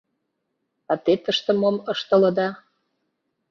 —А 0.91 0.93
те 1.03 1.13
тыште 1.23 1.51
мом 1.61 1.75
ыштылыда? 1.91 2.49